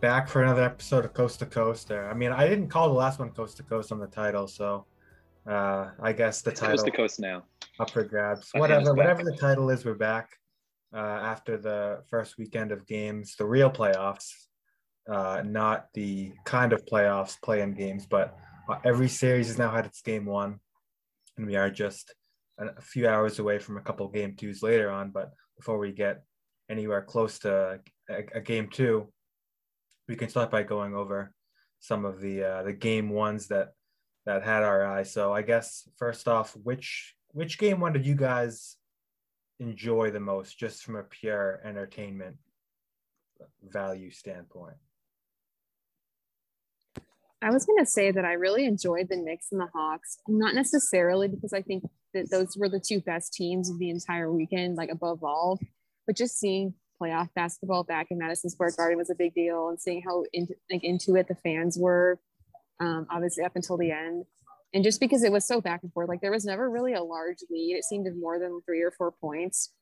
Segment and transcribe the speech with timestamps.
[0.00, 1.88] back for another episode of Coast to Coast.
[1.88, 4.46] There, I mean, I didn't call the last one Coast to Coast on the title,
[4.46, 4.86] so
[5.46, 7.44] uh, I guess the title coast to coast now.
[7.80, 8.50] up for grabs.
[8.52, 10.30] Whatever, whatever the title is, we're back
[10.94, 14.30] uh, after the first weekend of games, the real playoffs,
[15.10, 18.36] uh, not the kind of playoffs, play-in games, but
[18.68, 20.60] uh, every series has now had its game one,
[21.36, 22.14] and we are just
[22.58, 25.10] a, a few hours away from a couple game twos later on.
[25.10, 26.22] But before we get
[26.70, 29.08] anywhere close to a, a game two,
[30.08, 31.32] we can start by going over
[31.80, 33.74] some of the uh, the game ones that
[34.26, 35.04] that had our eye.
[35.04, 38.76] So I guess first off, which which game one did you guys
[39.60, 42.36] enjoy the most, just from a pure entertainment
[43.62, 44.76] value standpoint?
[47.40, 50.54] I was going to say that I really enjoyed the Knicks and the Hawks, not
[50.54, 54.76] necessarily because I think that those were the two best teams of the entire weekend,
[54.76, 55.60] like above all,
[56.06, 59.80] but just seeing playoff basketball back in Madison Square Garden was a big deal, and
[59.80, 62.18] seeing how into, like into it the fans were,
[62.80, 64.24] um, obviously up until the end,
[64.74, 67.02] and just because it was so back and forth, like there was never really a
[67.02, 67.74] large lead.
[67.76, 69.72] It seemed more than three or four points,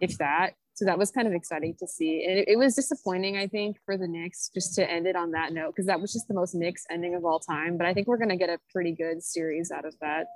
[0.00, 0.54] if that.
[0.74, 2.24] So that was kind of exciting to see.
[2.28, 5.30] And it, it was disappointing, I think, for the Knicks just to end it on
[5.30, 7.78] that note because that was just the most Knicks ending of all time.
[7.78, 10.26] But I think we're going to get a pretty good series out of that.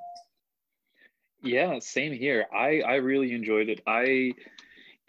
[1.43, 2.47] Yeah, same here.
[2.55, 3.81] I I really enjoyed it.
[3.87, 4.33] I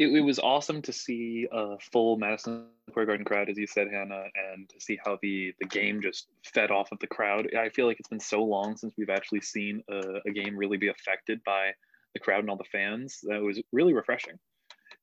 [0.01, 3.87] it, it was awesome to see a full Madison Square Garden crowd, as you said,
[3.91, 7.47] Hannah, and to see how the the game just fed off of the crowd.
[7.55, 10.77] I feel like it's been so long since we've actually seen a, a game really
[10.77, 11.71] be affected by
[12.13, 13.19] the crowd and all the fans.
[13.23, 14.39] That was really refreshing.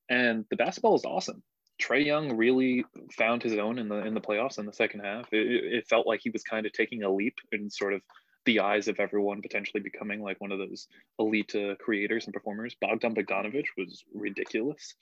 [0.09, 1.43] And the basketball is awesome.
[1.81, 2.83] Trae Young really
[3.17, 5.31] found his own in the in the playoffs in the second half.
[5.31, 8.01] It, it it felt like he was kind of taking a leap and sort of
[8.45, 10.87] the eyes of everyone potentially becoming like one of those
[11.19, 12.75] elite uh, creators and performers.
[12.79, 14.95] Bogdan Bogdanovich was ridiculous.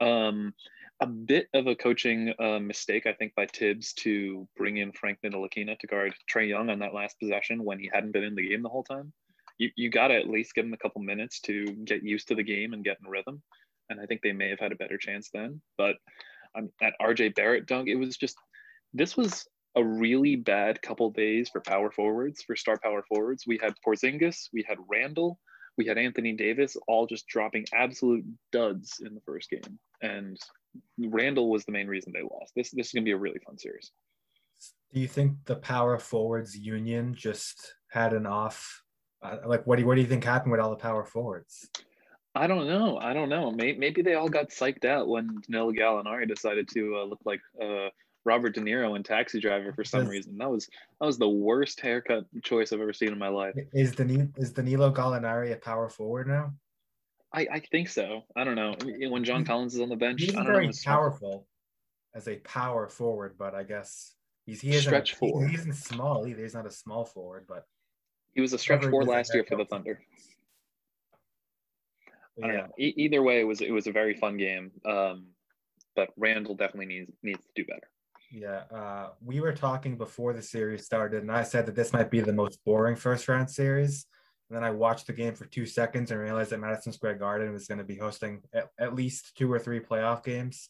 [0.00, 0.54] Um,
[1.00, 5.18] a bit of a coaching uh, mistake, I think, by Thibs to bring in Frank
[5.22, 8.48] Ntilikina to guard Trae Young on that last possession when he hadn't been in the
[8.48, 9.12] game the whole time.
[9.58, 12.34] You, you got to at least give him a couple minutes to get used to
[12.34, 13.42] the game and get in rhythm.
[13.90, 15.60] And I think they may have had a better chance then.
[15.76, 15.96] But
[16.56, 18.36] um, that RJ Barrett dunk, it was just,
[18.94, 19.46] this was
[19.76, 23.44] a really bad couple days for power forwards, for star power forwards.
[23.46, 25.38] We had Porzingis, we had Randle,
[25.76, 29.78] we had Anthony Davis, all just dropping absolute duds in the first game.
[30.00, 30.38] And
[30.98, 32.52] Randle was the main reason they lost.
[32.56, 33.92] This this is gonna be a really fun series.
[34.92, 38.82] Do you think the power forwards union just had an off?
[39.22, 41.68] Uh, like, what do you, what do you think happened with all the power forwards?
[42.34, 42.98] I don't know.
[42.98, 43.50] I don't know.
[43.50, 47.40] Maybe, maybe they all got psyched out when Danilo Gallinari decided to uh, look like
[47.60, 47.88] uh,
[48.26, 50.36] Robert De Niro in Taxi Driver for some reason.
[50.36, 50.68] That was
[51.00, 53.54] that was the worst haircut choice I've ever seen in my life.
[53.72, 56.52] Is Danilo, is Danilo Gallinari a power forward now?
[57.32, 58.22] I, I think so.
[58.36, 58.74] I don't know.
[59.10, 61.46] When John Collins is on the bench, He's I don't very small- powerful
[62.14, 64.14] as a power forward, but I guess
[64.44, 65.48] he's he isn't Stretch he- forward.
[65.50, 66.42] He isn't small either.
[66.42, 67.64] He's not a small forward, but
[68.34, 70.00] He was a stretch four last year for the Thunder.
[72.42, 72.46] I yeah.
[72.46, 72.72] don't know.
[72.78, 74.72] E- either way, it was it was a very fun game.
[74.84, 75.26] Um,
[75.94, 77.88] but Randle definitely needs needs to do better.
[78.36, 82.10] Yeah, uh, we were talking before the series started, and I said that this might
[82.10, 84.04] be the most boring first round series.
[84.50, 87.50] And then I watched the game for two seconds and realized that Madison Square Garden
[87.50, 90.68] was going to be hosting at, at least two or three playoff games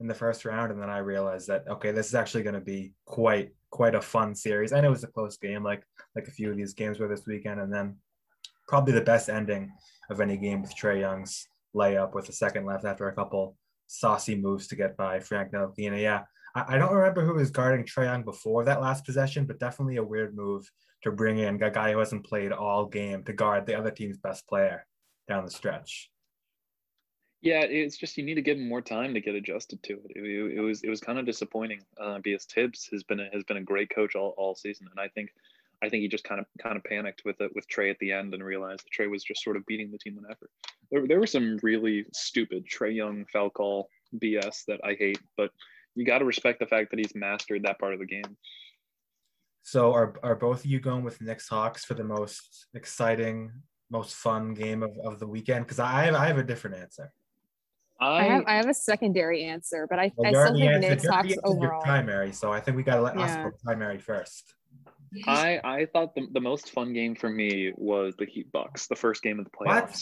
[0.00, 0.72] in the first round.
[0.72, 4.00] And then I realized that okay, this is actually going to be quite quite a
[4.00, 4.72] fun series.
[4.72, 5.84] I know it was a close game, like
[6.16, 7.96] like a few of these games were this weekend, and then
[8.68, 9.70] probably the best ending
[10.08, 11.46] of any game with Trae Young's
[11.76, 16.00] layup with a second left after a couple saucy moves to get by Frank Ntilikina.
[16.00, 16.22] Yeah,
[16.54, 20.02] I, don't remember who was guarding Trae Young before that last possession, but definitely a
[20.02, 20.70] weird move
[21.02, 24.18] to bring in a guy who hasn't played all game to guard the other team's
[24.18, 24.86] best player
[25.28, 26.10] down the stretch.
[27.40, 30.12] Yeah, it's just you need to give him more time to get adjusted to it.
[30.14, 33.28] It, it, it was it was kind of disappointing uh, because Thibs has been a,
[33.32, 35.30] has been a great coach all, all season, and I think
[35.82, 38.12] I think he just kind of kind of panicked with it with Trae at the
[38.12, 40.50] end and realized that Trae was just sort of beating the team effort.
[40.92, 43.88] There, there were some really stupid Trae Young foul call
[44.22, 45.50] BS that I hate, but
[45.94, 48.36] you got to respect the fact that he's mastered that part of the game.
[49.62, 53.52] So are are both of you going with Knicks Hawks for the most exciting,
[53.90, 55.64] most fun game of, of the weekend?
[55.66, 57.12] Because I have I have a different answer.
[58.00, 60.90] I I, have I have a secondary answer, but I, Well, I still think answered-
[60.90, 61.82] Knicks Hawks overall.
[61.82, 63.44] primary, so I think we got to let us Yeah.
[63.44, 64.54] go primary first.
[65.26, 68.96] I I thought the, the most fun game for me was the Heat Bucks, the
[68.96, 69.94] first game of the What?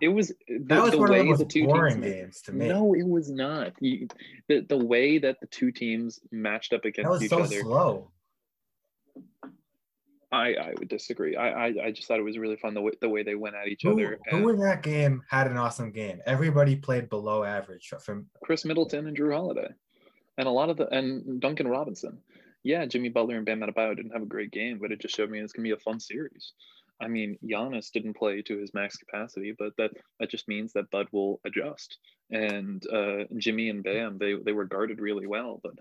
[0.00, 2.14] It was the, That was the one way the the most two boring teams.
[2.14, 2.68] games to me.
[2.68, 3.72] No, it was not.
[3.80, 4.08] You,
[4.48, 7.60] the the way that the two teams matched up against that was each so other,
[7.60, 8.10] slow.
[10.32, 11.36] I I would disagree.
[11.36, 13.54] I, I I just thought it was really fun the way the way they went
[13.54, 14.18] at each Who, other.
[14.30, 16.20] who And in that game had an awesome game?
[16.26, 17.92] Everybody played below average.
[18.00, 19.68] From Khris Middleton and Jrue Holiday,
[20.36, 22.18] and a lot of the and Duncan Robinson.
[22.64, 25.30] Yeah, Jimmy Butler and Bam Adebayo didn't have a great game, but it just showed
[25.30, 26.52] me it's gonna be a fun series.
[27.00, 30.90] I mean, Giannis didn't play to his max capacity, but that that just means that
[30.90, 31.98] Bud will adjust.
[32.30, 35.74] And uh, Jimmy and Bam, they they were guarded really well, but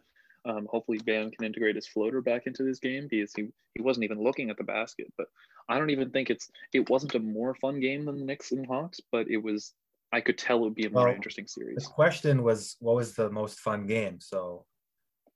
[0.50, 4.04] um, hopefully Bam can integrate his floater back into this game because he he wasn't
[4.04, 5.12] even looking at the basket.
[5.18, 5.28] But
[5.70, 8.66] I don't even think it's it wasn't a more fun game than the Knicks and
[8.68, 9.74] Hawks, but it was.
[10.14, 11.88] I could tell it would be a more Well, interesting the series.
[11.88, 14.22] question was, what was the most fun game?
[14.22, 14.66] So,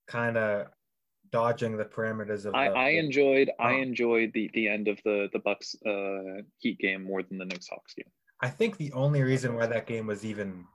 [0.08, 0.68] kind of
[1.32, 2.56] dodging the parameters of.
[2.56, 3.82] I, the, I enjoyed I Oh.
[3.82, 7.70] enjoyed the the end of the the Bucks uh, Heat game more than the Knicks
[7.70, 8.12] Hawks game.
[8.42, 10.66] I think the only reason why that game was even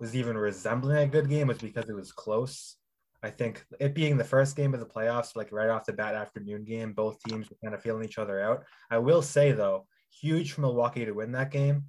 [0.00, 2.76] was even resembling a good game was because it was close.
[3.22, 6.14] I think it being the first game of the playoffs, like right off the bat
[6.14, 8.64] afternoon game, both teams were kind of feeling each other out.
[8.90, 9.86] I will say though,
[10.20, 11.84] huge for Milwaukee to win that game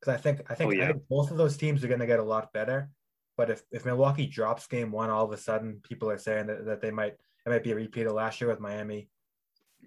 [0.00, 0.84] because I think I think, Oh, yeah.
[0.84, 2.90] I think both of those teams are going to get a lot better.
[3.36, 6.66] But if, if Milwaukee drops game one, all of a sudden people are saying that,
[6.66, 7.14] that they might
[7.46, 9.08] it might be a repeat of last year with Miami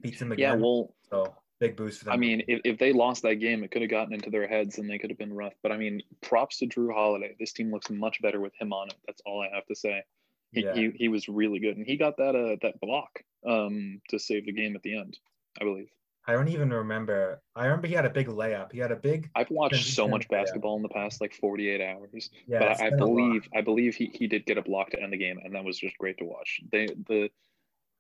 [0.02, 0.60] beats them again.
[0.60, 2.14] Yeah, well, so big boost for them.
[2.14, 4.78] I mean, if, if they lost that game, it could have gotten into their heads
[4.78, 5.54] and they could have been rough.
[5.64, 7.36] But I mean, props to Jrue Holiday.
[7.40, 8.96] This team looks much better with him on it.
[9.06, 10.04] That's all I have to say.
[10.52, 10.74] He, Yeah.
[10.76, 14.46] he, he was really good, and he got that uh, that block um, to save
[14.46, 15.18] the game at the end,
[15.60, 15.90] I believe.
[16.28, 17.42] I don't even remember.
[17.56, 18.74] I remember he had a big layup.
[18.74, 22.30] He had a big I've watched so much basketball in the past like 48 hours.
[22.48, 22.60] yeah.
[22.60, 23.16] but I, I been a lot.
[23.16, 25.64] believe I believe he, he did get a block to end the game, and that
[25.64, 26.60] was just great to watch.
[26.70, 27.30] They the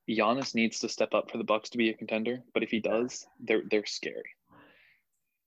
[0.10, 2.80] Giannis needs to step up for the Bucks to be a contender, but if he
[2.80, 4.36] does, they're they're scary.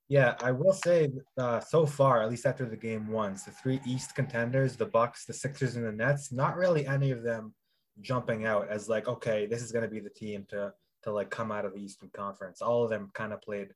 [0.09, 3.81] Yeah, I will say uh, so far, at least after the game ones, the three
[3.87, 7.55] East contenders, the Bucks, the Sixers, and the Nets, not really any of them
[8.01, 11.31] jumping out as like, okay, this is going to be the team to to like
[11.31, 12.61] come out of the Eastern Conference.
[12.63, 13.69] All of them kind of played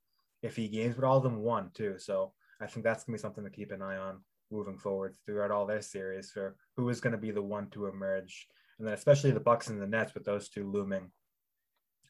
[0.45, 1.95] iffy games, but all of them won too.
[1.99, 5.51] So I think that's gonna be something to keep an eye on moving forward throughout
[5.51, 8.47] all their series for who is going to be the one to emerge,
[8.79, 11.11] and then especially the Bucks and the Nets with those two looming.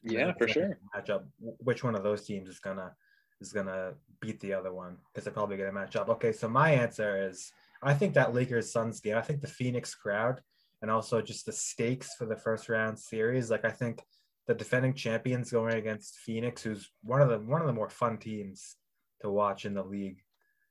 [0.02, 0.78] Yeah, for sure.
[0.94, 1.24] Matchup.
[1.38, 2.92] wh- Which one of those teams is gonna
[3.40, 6.08] is gonna beat the other one because they're probably gonna match up.
[6.08, 7.52] Okay, so my answer is
[7.82, 9.16] I think that Lakers Suns game.
[9.16, 10.40] I think the Phoenix crowd
[10.82, 13.50] and also just the stakes for the first round series.
[13.50, 14.02] Like I think
[14.46, 18.18] the defending champions going against Phoenix, who's one of the one of the more fun
[18.18, 18.76] teams
[19.22, 20.20] to watch in the league.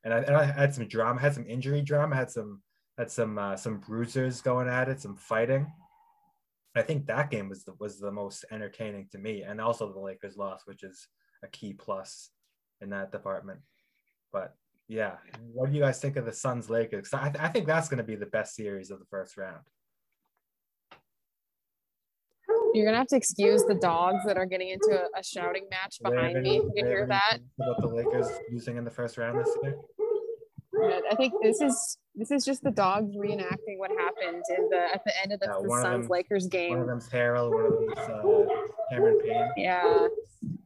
[0.04, 2.62] And I, and I had some drama, had some injury drama, had some
[2.98, 5.72] had some uh, some bruisers going at it, some fighting.
[6.76, 10.00] I think that game was the was the most entertaining to me, and also the
[10.00, 11.08] Lakers lost, which is
[11.44, 12.30] a key plus
[12.82, 13.60] in that department.
[14.32, 14.56] But
[14.88, 15.14] yeah,
[15.54, 17.14] what do you guys think of the Suns Lakers?
[17.14, 19.62] I, I think that's going to be the best series of the first round.
[22.74, 26.00] You're gonna have to excuse the dogs that are getting into a, a shouting match
[26.04, 26.56] Do they have behind me.
[26.56, 27.40] You can hear that.
[27.62, 29.76] about the Lakers losing in the first round this year.
[31.12, 35.04] I think this is this is just the dogs reenacting what happened in the at
[35.06, 36.88] the end of the, Yeah, the Suns Lakers One of game.
[36.88, 38.56] them's Harrell, one of them's uh,
[38.92, 39.52] Cameron Payne.
[39.56, 40.08] Yeah.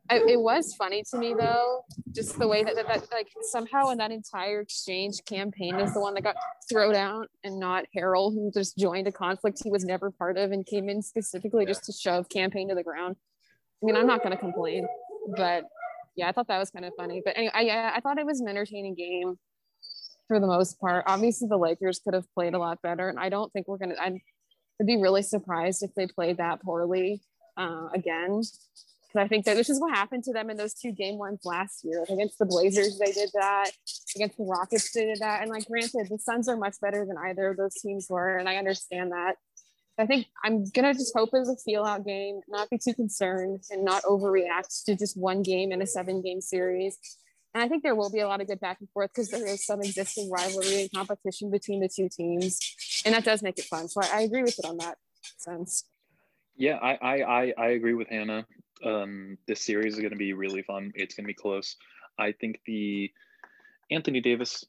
[0.10, 1.84] I, it was funny to me though,
[2.14, 5.94] just the way that, that, that like somehow in that entire exchange, Cam Payne is
[5.94, 6.36] the one that got
[6.72, 10.52] thrown out and not Harrell, who just joined a conflict he was never part of
[10.52, 13.16] and came in specifically just to shove Cam Payne to the ground.
[13.82, 14.88] I mean, I'm not gonna complain,
[15.36, 15.66] but
[16.16, 17.22] yeah, I thought that was kind of funny.
[17.24, 19.38] But anyway, I, yeah, I thought it was an entertaining game
[20.28, 21.04] for the most part.
[21.08, 23.96] Obviously, the Lakers could have played a lot better, and I don't think we're gonna.
[24.00, 24.20] I'd,
[24.82, 27.22] I'd be really surprised if they played that poorly
[27.56, 28.42] uh, again.
[29.18, 31.84] I think that this is what happened to them in those two game ones last
[31.84, 32.00] year.
[32.00, 33.72] Like against the Blazers, they did that.
[34.16, 35.42] Against the Rockets, they did that.
[35.42, 38.48] And like, granted, the Suns are much better than either of those teams were, and
[38.48, 39.36] I understand that.
[40.00, 43.64] I think I'm gonna just hope it's a feel out game, not be too concerned,
[43.72, 47.00] and not overreact to just one game in a seven game series.
[47.54, 49.48] And I think there will be a lot of good back and forth because there
[49.48, 52.60] is some existing rivalry and competition between the two teams,
[53.06, 53.88] and that does make it fun.
[53.88, 54.98] So I, I agree with it on that
[55.38, 55.86] sense.
[56.56, 58.46] Yeah, I I, I agree with Hannah.
[58.84, 60.92] Um, this series is going to be really fun.
[60.96, 61.76] It's going to be close.
[62.20, 63.12] I think the
[63.92, 64.66] Anthony Davis.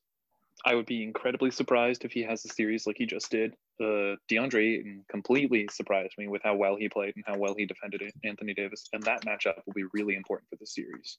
[0.66, 3.54] I would be incredibly surprised if he has a series like he just did.
[3.80, 8.02] DeAndre Ayton completely surprised me with how well he played and how well he defended
[8.24, 11.16] Anthony Davis, and that matchup will be really important for the series.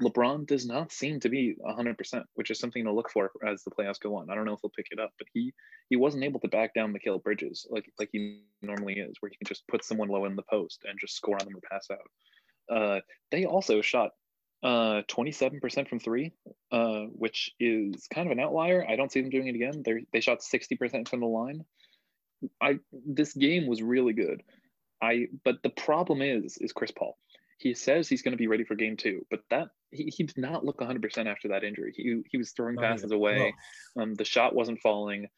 [0.00, 3.70] LeBron does not seem to be 100%, which is something to look for as the
[3.70, 4.30] playoffs go on.
[4.30, 5.52] I don't know if he'll pick it up, but he
[5.88, 9.36] he wasn't able to back down Mikal Bridges like like he normally is, where he
[9.36, 11.88] can just put someone low in the post and just score on them or pass
[11.90, 12.74] out.
[12.74, 13.00] Uh,
[13.30, 14.12] they also shot
[14.62, 16.32] uh 27% from three
[16.70, 20.04] uh which is kind of an outlier i don't see them doing it again they
[20.12, 21.64] they shot 60% from the line
[22.60, 24.42] i this game was really good.
[25.02, 27.18] I but the problem is is chris paul.
[27.58, 30.38] He says he's going to be ready for game two but that he, he did
[30.38, 31.92] not look 100% after that injury.
[31.94, 33.54] He, he was throwing passes away.
[33.98, 35.28] Um the shot wasn't falling.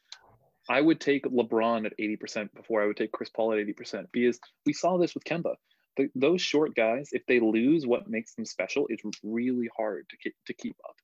[0.68, 4.38] I would take lebron at 80% before i would take chris paul at 80% because
[4.64, 5.54] we saw this with kemba.
[5.96, 10.16] The, those short guys, if they lose what makes them special, it's really hard to
[10.16, 10.96] keep, to keep up.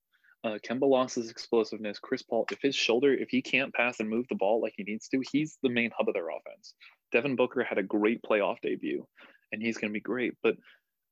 [0.42, 1.98] Uh, Kemba lost his explosiveness.
[1.98, 4.84] Chris Paul, if his shoulder, if he can't pass and move the ball like he
[4.84, 6.74] needs to, he's the main hub of their offense.
[7.12, 9.06] Devin Booker had a great playoff debut,
[9.52, 10.34] and he's going to be great.
[10.42, 10.56] But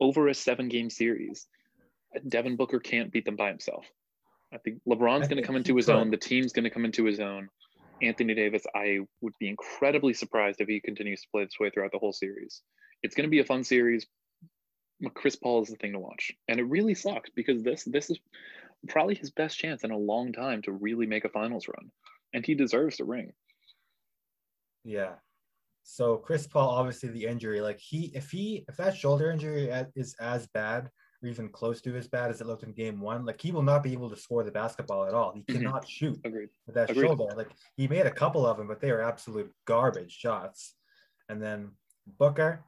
[0.00, 1.46] over a seven game series,
[2.26, 3.84] Devin Booker can't beat them by himself.
[4.52, 6.10] I think LeBron's going to come into his own.
[6.10, 7.48] The team's going to come into his own.
[8.00, 11.92] Anthony Davis, I would be incredibly surprised if he continues to play this way throughout
[11.92, 12.62] the whole series.
[13.02, 14.06] It's going to be a fun series.
[15.14, 18.18] Chris Paul is the thing to watch, and it really sucks because this this is
[18.88, 21.90] probably his best chance in a long time to really make a finals run,
[22.32, 23.32] and he deserves the ring.
[24.84, 25.14] Yeah.
[25.82, 30.14] So Chris Paul, obviously the injury, like he, if he, if that shoulder injury is
[30.20, 30.90] as bad
[31.22, 33.62] or even close to as bad as it looked in game one, like he will
[33.62, 35.32] not be able to score the basketball at all.
[35.32, 35.54] He Mhm.
[35.54, 36.50] cannot shoot Agreed.
[36.66, 37.06] with that Agreed.
[37.06, 37.34] shoulder.
[37.34, 40.74] Like he made a couple of them, but they were absolute garbage shots.
[41.28, 41.72] And then
[42.06, 42.64] Booker,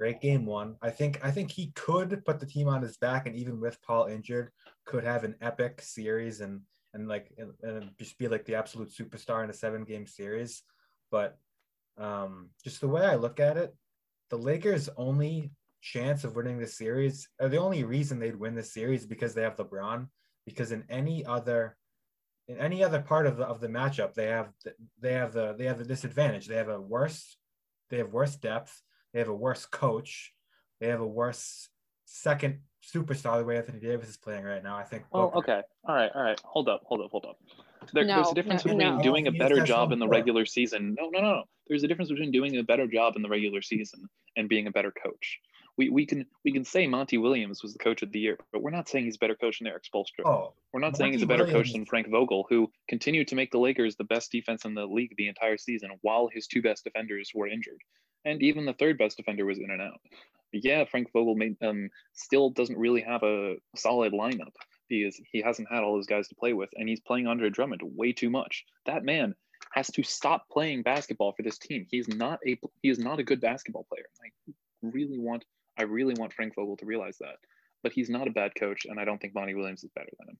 [0.00, 0.76] great game one.
[0.80, 3.82] I think I think he could put the team on his back, and even with
[3.82, 4.50] Paul injured,
[4.86, 6.62] could have an epic series and
[6.94, 10.62] and like and, and just be like the absolute superstar in a seven game series.
[11.10, 11.36] But
[11.98, 13.76] um, just the way I look at it,
[14.30, 15.50] the Lakers' only
[15.82, 19.42] chance of winning this series, or the only reason they'd win this series, because they
[19.42, 20.08] have LeBron.
[20.46, 21.76] Because in any other
[22.48, 25.54] in any other part of the of the matchup, they have the, they have the
[25.58, 26.46] they have the disadvantage.
[26.46, 27.36] They have a worse
[27.90, 28.82] they have worse depth.
[29.12, 30.32] They have a worse coach.
[30.80, 31.68] They have a worse
[32.04, 34.76] second superstar the way Anthony Davis is playing right now.
[34.76, 35.04] I think.
[35.12, 36.40] Well, Booker- okay, all right, all right.
[36.44, 37.38] Hold up, hold up, hold up.
[37.92, 39.02] There, No, there's a difference no, between no.
[39.02, 40.94] doing a better job in the regular season.
[40.98, 41.44] No, no, no, no.
[41.66, 44.70] There's a difference between doing a better job in the regular season and being a
[44.70, 45.38] better coach.
[45.78, 48.60] We, we can we can say Monty Williams was the coach of the year, but
[48.62, 50.26] we're not saying he's a better coach than Erik Spoelstra.
[50.26, 53.34] Oh, We're not saying he's a Monty better coach than Frank Vogel, who continued to
[53.34, 56.60] make the Lakers the best defense in the league the entire season while his two
[56.60, 57.80] best defenders were injured.
[58.24, 60.00] And even the third best defender was in and out.
[60.52, 64.52] Yeah, Frank Vogel made, um, still doesn't really have a solid lineup
[64.88, 67.80] because he hasn't had all those guys to play with, and he's playing Andre Drummond
[67.84, 68.64] way too much.
[68.86, 69.34] That man
[69.72, 71.86] has to stop playing basketball for this team.
[71.88, 74.04] He's not a he is not a good basketball player.
[74.24, 75.44] I really want
[75.78, 77.36] I really want Frank Vogel to realize that.
[77.82, 80.30] But he's not a bad coach, and I don't think Monty Williams is better than
[80.30, 80.38] him.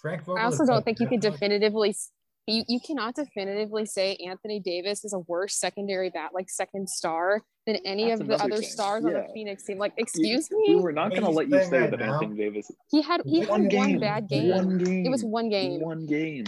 [0.00, 2.10] Frank Vogel I also don't think you can definitively s-
[2.46, 7.42] you, you cannot definitively say Anthony Davis is a worse secondary bat like second star
[7.66, 8.68] than any That's of the other thing.
[8.68, 9.78] stars on the Phoenix team.
[9.78, 10.64] Like, You- me.
[10.68, 12.70] We were not going to let you say right that now- Anthony Davis.
[12.90, 13.80] he had he One had game.
[13.80, 14.50] one bad game.
[14.50, 15.06] One game.
[15.06, 15.80] It was one game.
[15.80, 16.44] One game.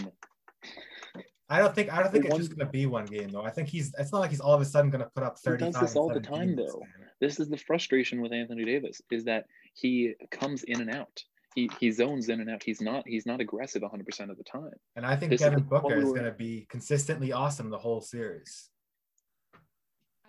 [1.51, 3.41] I don't think I don't think it's One- just gonna be one game though.
[3.43, 5.49] I think he's it's not like he's all of a sudden gonna put up He
[5.49, 6.81] 30 does this all the time, though.
[7.19, 11.23] This is the frustration with Anthony Davis is that he comes in and out.
[11.55, 12.61] He he zones in and out.
[12.63, 14.71] He's not he's not aggressive 100% of the time.
[14.95, 18.01] And I think This is Devin what Booker is gonna be consistently awesome the whole
[18.01, 18.69] series.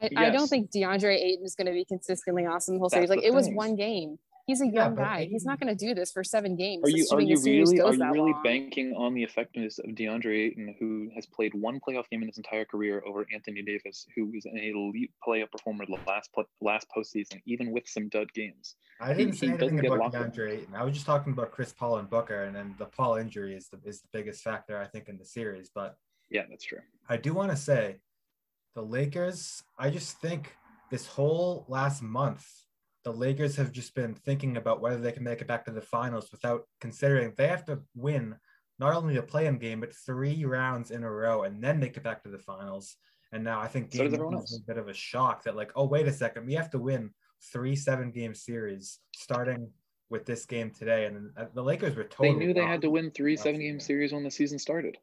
[0.02, 2.94] I, I don't think DeAndre Ayton is going to be consistently awesome the whole That's
[2.94, 3.10] series.
[3.10, 4.18] Like the it was one game.
[4.50, 5.28] He's a Yeah, young but guy.
[5.30, 6.82] He's not going to do this for seven games.
[6.84, 8.42] Are you are you really are you really long.
[8.42, 12.36] banking on the effectiveness of DeAndre Ayton, who has played one playoff game in his
[12.36, 16.30] entire career, over Anthony Davis, who is an elite playoff performer the last
[16.60, 18.74] last postseason, even with some dud games?
[19.00, 20.34] I He- didn't say he doesn't anything get about locked up.
[20.34, 20.74] DeAndre Ayton.
[20.74, 23.68] I was just talking about Chris Paul and Booker, and then the Paul injury is
[23.68, 25.70] the is the biggest factor I think in the series.
[25.72, 25.96] But
[26.28, 26.80] Yeah, that's true.
[27.08, 28.00] I do want to say
[28.74, 30.56] the Lakers, I just think
[30.90, 32.44] this whole last month,
[33.04, 35.80] the Lakers have just been thinking about whether they can make it back to the
[35.80, 38.36] finals without considering they have to win
[38.78, 42.02] not only the play-in game, but three rounds in a row and then make it
[42.02, 42.96] back to the finals.
[43.32, 45.44] And now I think So game does everyone one is a bit of a shock
[45.44, 47.10] that like, oh, wait a second, we have to win
[47.52, 49.70] three seven game series starting
[50.08, 51.06] with this game today.
[51.06, 53.80] And uh, the Lakers were totally they knew they had to win three seven game
[53.80, 54.98] series when the season started.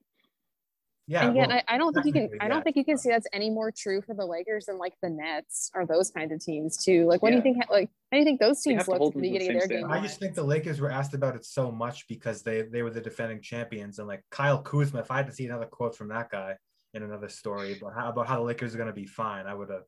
[1.09, 2.21] Yeah, and yet, well, I, I don't think you can.
[2.23, 4.77] technically, I don't think you can say that's any more true for the Lakers than
[4.77, 7.05] like the Nets or those kinds of teams too.
[7.05, 7.57] Like, what do you think?
[7.71, 9.39] Like, how do you think those teams have to looked at the them to the
[9.39, 9.89] beginning of their game?
[9.89, 12.89] I just think the Lakers were asked about it so much because they they were
[12.89, 14.99] the defending champions and like Kyle Kuzma.
[14.99, 16.57] If I had to see another quote from that guy,
[16.93, 19.53] in another story about how, about how the Lakers are going to be fine, I
[19.53, 19.83] would have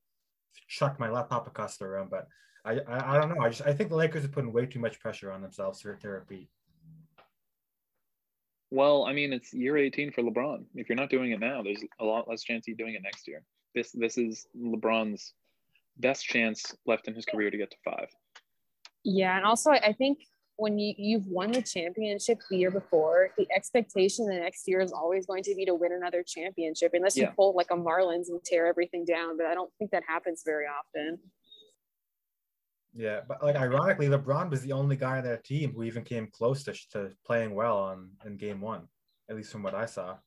[0.67, 2.07] chucked my laptop across the room.
[2.09, 2.27] But
[2.63, 3.43] I, I, I don't know.
[3.43, 5.95] I just I think the Lakers are putting way too much pressure on themselves to,
[5.95, 6.49] to repeat.
[8.71, 10.63] Well, I mean, it's year 18 for LeBron.
[10.75, 13.27] If you're not doing it now, there's a lot less chance you're doing it next
[13.27, 13.43] year.
[13.73, 15.33] This this is LeBron's
[15.97, 18.07] best chance left in his career to get to five.
[19.03, 20.19] Yeah, and also I think
[20.57, 24.91] when you, you've won the championship the year before, the expectation the next year is
[24.91, 28.43] always going to be to win another championship, unless you pull like a Marlins and
[28.43, 29.37] tear everything down.
[29.37, 31.17] But I don't think that happens very often.
[32.93, 36.27] Yeah, but like ironically, LeBron was the only guy on their team who even came
[36.31, 38.87] close to, to playing well on in game one,
[39.29, 40.17] at least from what I saw.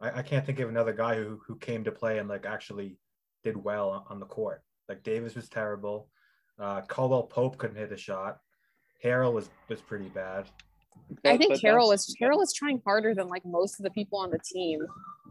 [0.00, 2.98] I, I can't think of another guy who who came to play and like actually
[3.42, 4.62] did well on, on the court.
[4.88, 6.08] Like Davis was terrible.
[6.58, 8.38] Uh, Caldwell Pope couldn't hit a shot.
[9.02, 10.46] Harrell was was pretty bad.
[11.24, 13.90] I think but Carroll that's- was Carroll was trying harder than like most of the
[13.90, 14.80] people on the team.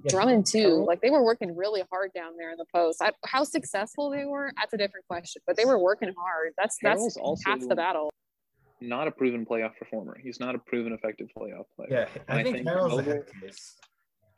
[0.04, 0.86] Yeah, Drummond too.
[0.88, 3.02] Like they were working really hard down there in the post.
[3.02, 5.42] I, how successful they were, that's a different question.
[5.48, 6.54] But they were working hard.
[6.58, 8.10] That's that's also- half the battle.
[8.80, 10.18] Not a proven playoff performer.
[10.22, 11.88] He's not a proven effective playoff player.
[11.90, 13.24] Yeah, I And I think, think Harrell's Noble-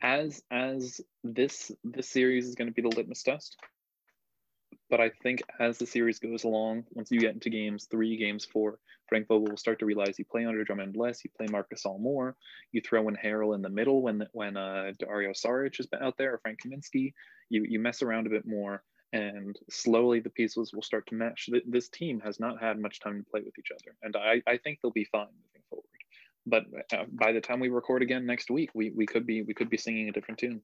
[0.02, 3.56] as as this this series is going to be the litmus test
[4.90, 8.44] but i think as the series goes along once you get into games three games
[8.44, 8.78] four
[9.08, 12.00] frank vogel will start to realize you play Andre Drummond less you play Marc Gasol
[12.00, 12.36] more
[12.72, 16.16] you throw in harrell in the middle when when uh dario saric has been out
[16.18, 17.14] there or frank kaminsky
[17.48, 18.82] you you mess around a bit more
[19.12, 21.48] and slowly the pieces will start to match.
[21.66, 24.56] This team has not had much time to play with each other and i i
[24.56, 25.86] think they'll be fine moving forward
[26.46, 29.54] but uh, by the time we record again next week we, we could be we
[29.54, 30.62] could be singing a different tune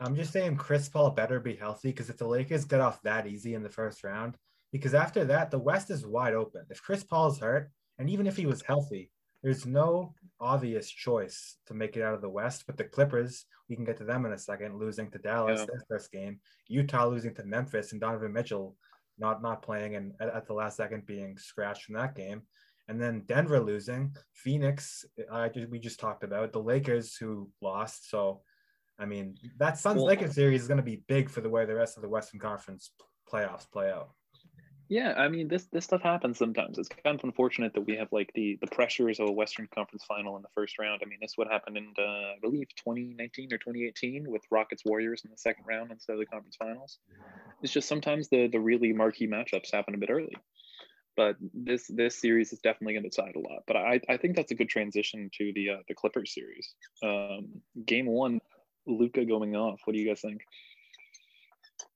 [0.00, 3.26] I'm just saying Chris Paul better be healthy because if the Lakers get off that
[3.26, 4.36] easy in the first round,
[4.72, 6.62] because after that the West is wide open.
[6.70, 9.10] If Chris Paul's hurt, and even if he was healthy,
[9.42, 12.64] there's no obvious choice to make it out of the West.
[12.66, 15.66] But the Clippers, we can get to them in a second, losing to Dallas Yeah.
[15.66, 18.76] their first game, Utah losing to Memphis, and Donovan Mitchell
[19.18, 22.42] not not playing and at, at the last second being scratched from that game.
[22.86, 28.10] And then Denver losing, Phoenix, I we just talked about the Lakers who lost.
[28.10, 28.42] So
[28.98, 31.74] I mean, that Suns Lakers series is going to be big for the way the
[31.74, 32.90] rest of the Western Conference
[33.32, 34.10] playoffs play out.
[34.88, 36.78] Yeah, I mean this this stuff happens sometimes.
[36.78, 40.04] It's kind of unfortunate that we have like the the pressures of a Western Conference
[40.04, 41.02] final in the first round.
[41.04, 45.22] I mean, this would happen in uh, I believe 2019 or 2018 with Rockets Warriors
[45.24, 46.98] in the second round instead of the conference finals.
[47.62, 50.36] It's just sometimes the the really marquee matchups happen a bit early.
[51.16, 53.64] But this this series is definitely going to decide a lot.
[53.66, 56.74] But I I think that's a good transition to the uh, the Clippers series.
[57.02, 58.40] Um, game one,
[58.88, 59.80] Luka going off.
[59.84, 60.40] What do you guys think?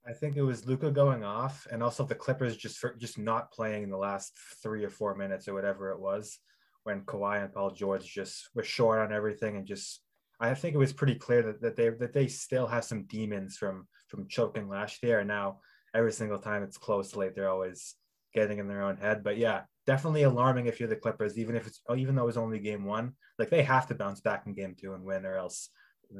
[0.06, 3.52] I think it was Luka going off, and also the Clippers just for, just not
[3.52, 6.38] playing in the last three or four minutes or whatever it was,
[6.82, 10.02] when Kawhi and Paul George just were short on everything, and just
[10.40, 13.56] I think it was pretty clear that, that they that they still have some demons
[13.56, 15.60] from from choking last year, and now
[15.94, 17.94] every single time it's close late, they're always
[18.34, 19.22] getting in their own head.
[19.22, 22.36] But yeah, definitely alarming if you're the Clippers, even if it's even though it was
[22.36, 25.36] only game one, like they have to bounce back in game two and win, or
[25.36, 25.70] else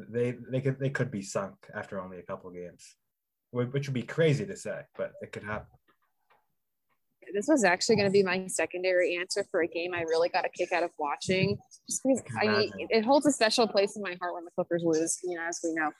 [0.09, 2.96] they they could they could be sunk after only a couple games
[3.52, 5.68] which would be crazy to say, but it could happen.
[7.35, 10.44] This was actually going to be my secondary answer for a game I really got
[10.44, 11.57] a kick out of watching.
[11.88, 14.83] Just because I mean, it holds a special place in my heart when the Clippers
[14.85, 15.92] lose, you know, as we know.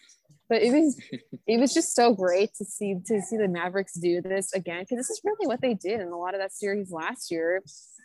[0.48, 1.00] But it was
[1.46, 4.98] it was just so great to see to see the Mavericks do this again because
[4.98, 7.62] this is really what they did in a lot of that series last year.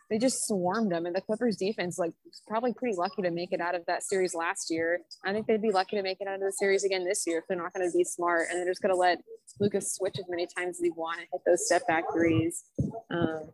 [0.10, 3.52] They just swarmed them, and the Clippers defense like was probably pretty lucky to make
[3.52, 5.02] it out of that series last year.
[5.26, 7.40] I think they'd be lucky to make it out of the series again this year
[7.40, 9.20] if they're not going to be smart and they're just going to let
[9.60, 12.64] Lucas switch as many times as he want and hit those step back threes.
[13.10, 13.52] Um,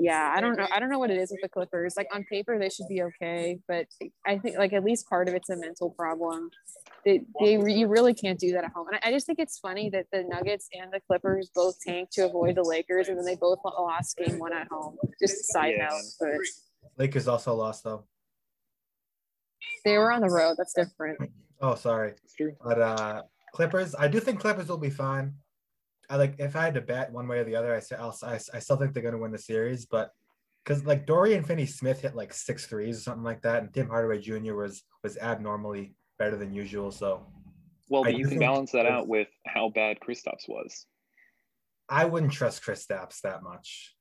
[0.00, 0.66] yeah, I don't know.
[0.72, 1.94] I don't know what it is with the Clippers.
[1.96, 3.86] Like on paper, they should be okay, but
[4.26, 6.50] I think like at least part of it's a mental problem.
[7.04, 8.88] They, they you really can't do that at home.
[8.88, 12.12] And I, I just think it's funny that the Nuggets and the Clippers both tanked
[12.14, 14.96] to avoid the Lakers, and then they both lost game one at home.
[15.20, 15.88] Just a side Yeah.
[15.88, 16.30] note, but
[16.96, 18.04] Lakers also lost though.
[19.84, 20.54] they were on the road.
[20.58, 21.18] That's different.
[21.60, 22.14] Oh, sorry,
[22.62, 23.94] but uh, Clippers.
[23.98, 25.34] I do think Clippers will be fine.
[26.10, 28.16] I like if I had to bet one way or the other, I say I'll,
[28.22, 30.12] I, I still think they're going to win the series, but
[30.64, 34.20] because like Dorian Finney-Smith hit like six threes or something like that, and Tim Hardaway
[34.20, 34.54] Jr.
[34.54, 36.90] was was abnormally better than usual.
[36.90, 37.26] So
[37.88, 40.86] Well, I but you can balance that out with how bad Kristaps was.
[41.88, 43.94] I wouldn't trust Kristaps that much.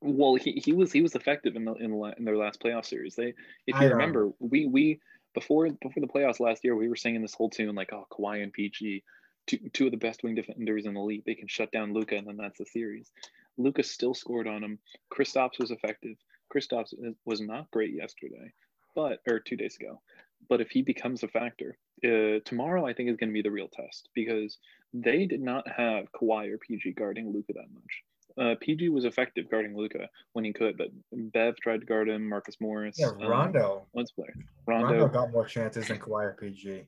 [0.00, 2.86] Well, he, he was he was effective in the in, the, in their last playoff
[2.86, 3.14] series.
[3.14, 3.34] They,
[3.66, 5.00] if you don't um, remember, we we
[5.34, 8.42] before before the playoffs last year, we were singing this whole tune like, oh, Kawhi
[8.42, 9.04] and PG,
[9.46, 11.24] two two of the best wing defenders in the league.
[11.26, 13.10] They can shut down Luka, and then that's the series.
[13.58, 14.78] Luka still scored on him.
[15.12, 16.16] Kristaps was effective.
[16.54, 16.92] Kristaps
[17.24, 18.52] was not great yesterday,
[18.94, 20.00] but or two days ago.
[20.48, 23.50] But if he becomes a factor, uh, tomorrow I think is going to be the
[23.50, 24.58] real test because
[24.92, 28.02] they did not have Kawhi or PG guarding Luka that much.
[28.38, 32.26] Uh, PG was effective guarding Luka when he could, but Bev tried to guard him.
[32.28, 33.86] Marcus Morris, Yeah, um, Rondo.
[33.94, 34.28] let's play
[34.66, 35.08] Rondo Rondo.
[35.08, 36.84] got more chances than Kawhi or PG.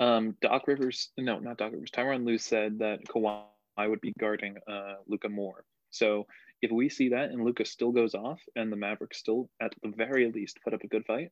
[0.00, 1.90] Um, Doc Rivers, no, not Doc Rivers.
[1.90, 3.44] Tyronn Lue said that Kawhi
[3.78, 5.64] would be guarding uh, Luka more.
[5.90, 6.26] So
[6.62, 9.92] if we see that and Luka still goes off and the Mavericks still, at the
[9.96, 11.30] very least, put up a good fight,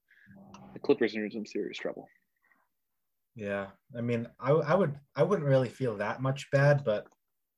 [0.74, 2.08] the Clippers are in some serious trouble.
[3.34, 7.06] Yeah, I mean, I, I would I wouldn't really feel that much bad, but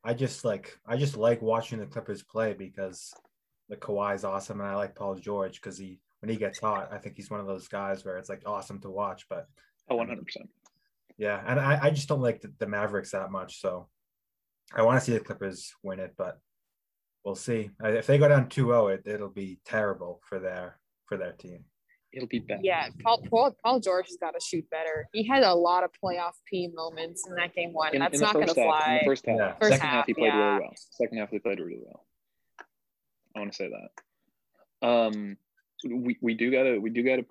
[0.05, 3.13] I just like I just like watching the Clippers play because
[3.69, 6.91] the Kawhi is awesome, and I like Paul George because he when he gets hot,
[6.93, 9.27] I think he's one of those guys where it's like awesome to watch.
[9.29, 9.49] But
[9.89, 10.17] Oh, 100%.
[11.19, 13.89] Yeah, and I, I just don't like the, the Mavericks that much, so
[14.75, 16.39] I want to see the Clippers win it, but
[17.25, 17.71] we'll see.
[17.83, 21.65] If they go down 2-0, it it'll be terrible for their for their team.
[22.13, 22.61] It'll be bad.
[22.63, 25.09] Yeah, Paul, Paul, Paul George has got to shoot better.
[25.13, 27.93] He had a lot of playoff P moments in that game one.
[27.93, 28.99] In, That's in not going to half, in fly.
[29.01, 29.53] the first half, Yeah.
[29.55, 30.47] First second half, half, he played yeah.
[30.47, 30.75] really well.
[30.91, 32.07] Second half he played really well.
[33.35, 34.87] I want to say that.
[34.87, 35.37] Um,
[35.85, 37.27] we, we do gotta we do gotta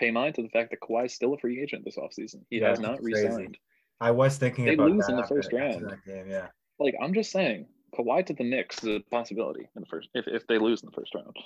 [0.00, 2.42] pay mind to the fact that Kawhi's still a free agent this offseason.
[2.50, 3.26] He Yeah, has not crazy.
[3.26, 3.58] re-signed.
[4.00, 5.92] I was thinking They about lose in the first round.
[6.06, 6.48] game, yeah.
[6.78, 10.26] Like I'm just saying, Kawhi to the Knicks is a possibility in the first if,
[10.26, 11.36] if they lose in the first round.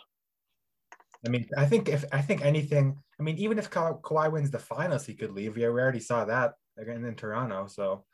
[1.26, 4.50] I mean, I think if I think anything, I mean, even if Ka- Kawhi wins
[4.50, 5.56] the finals, he could leave.
[5.56, 7.66] Yeah, we already saw that again in Toronto.
[7.66, 8.04] So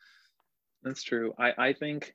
[0.82, 1.34] That's true.
[1.38, 2.14] I, I think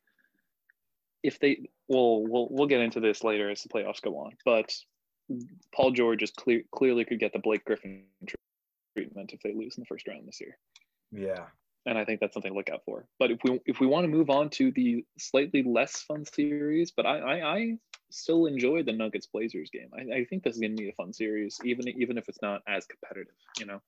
[1.21, 4.73] if they well we'll we'll get into this later as the playoffs go on, but
[5.73, 8.03] Paul George is clear clearly could get the Blake Griffin
[8.95, 10.57] treatment if they lose in the first round this year.
[11.11, 11.45] yeah,
[11.85, 13.07] And I think that's something to look out for.
[13.19, 16.91] But if we if we want to move on to the slightly less fun series,
[16.91, 17.77] but I I, I
[18.11, 19.89] still enjoy the Nuggets Blazers game.
[19.97, 22.61] I, I think this is gonna be a fun series, even even if it's not
[22.67, 23.81] as competitive, you know.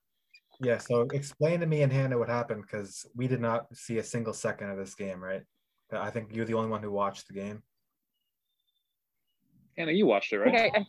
[0.59, 0.77] yeah.
[0.79, 4.33] So explain to me and Hannah what happened because we did not see a single
[4.33, 5.43] second of this game, right?
[5.91, 7.63] I think you're the only one who watched the game.
[9.77, 10.71] Hannah, you watched it, I think right?
[10.75, 10.85] I,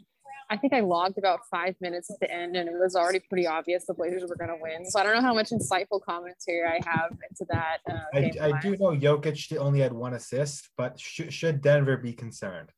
[0.49, 3.21] I, I think I logged about five minutes at the end, and it was already
[3.21, 4.85] pretty obvious the Blazers were going to win.
[4.85, 7.79] So I don't know how much insightful commentary I have into that.
[7.89, 11.97] Uh, I, game I do know Jokic only had one assist, but sh- should Denver
[11.97, 12.71] be concerned?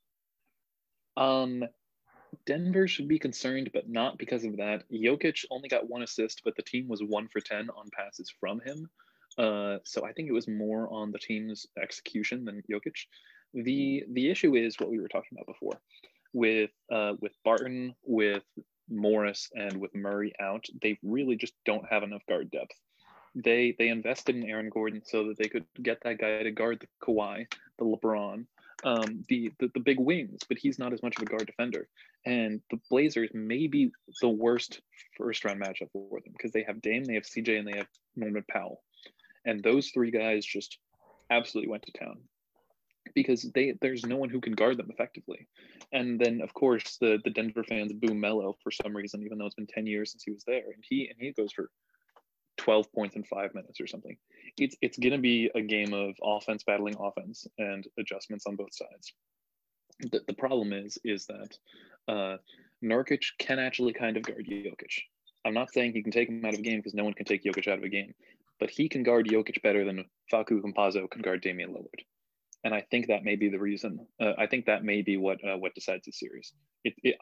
[1.17, 1.65] Um,
[2.47, 4.85] Denver should be concerned, but not because of that.
[4.93, 8.61] Jokic only got one assist, but the team was one for 10 on passes from
[8.61, 8.89] him.
[9.39, 12.97] Uh, so I think it was more on the team's execution than Jokic.
[13.53, 15.81] The the issue is what we were talking about before
[16.33, 18.45] with uh, with Barton, with
[18.89, 20.67] Morris, and with Murray out.
[20.81, 22.75] They really just don't have enough guard depth.
[23.35, 26.81] They they invested in Aaron Gordon so that they could get that guy to guard
[26.81, 27.47] the Kawhi,
[27.79, 28.47] the LeBron,
[28.85, 31.89] um, the, the the big wings, but he's not as much of a guard defender.
[32.27, 34.81] And the Blazers may be the worst
[35.17, 37.89] first round matchup for them because they have Dame, they have CJ, and they have
[38.17, 38.83] Norman Powell,
[39.45, 40.79] and those three guys just
[41.31, 42.19] absolutely went to town
[43.15, 45.49] because they there's no one who can guard them effectively.
[45.93, 49.47] And then of course the the Denver fans boo Melo for some reason, even though
[49.47, 51.71] it's been 10 years since he was there, and he and he goes for
[52.59, 54.17] 12 points in five minutes or something.
[54.59, 59.13] It's it's gonna be a game of offense battling offense and adjustments on both sides.
[60.01, 61.59] The, the problem is is that
[62.09, 62.37] uh,
[62.83, 65.03] Nurkic can actually kind of guard Jokic.
[65.45, 67.27] I'm not saying he can take him out of a game because no one can
[67.27, 68.15] take Jokic out of a game,
[68.59, 72.05] but he can guard Jokic better than Facu Campazzo can guard Damian Lillard.
[72.65, 74.07] And I think that may be the reason.
[74.21, 76.53] Uh, I think that may be what uh, what decides the series.
[76.85, 77.17] It, it,